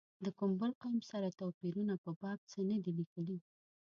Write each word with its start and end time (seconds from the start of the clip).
د 0.25 0.27
کوم 0.37 0.51
بل 0.61 0.71
قوم 0.81 0.95
سره 1.11 1.35
توپیرونو 1.39 1.93
په 2.03 2.09
باب 2.21 2.39
څه 2.51 2.59
نه 2.69 2.77
دي 2.83 2.91
لیکلي. 2.99 3.37